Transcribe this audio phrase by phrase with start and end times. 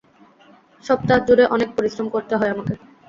[0.85, 2.73] সপ্তাহজুরে অনেক পরিশ্রম করতে হয় আমাকে।